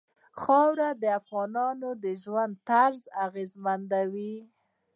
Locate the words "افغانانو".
1.19-1.89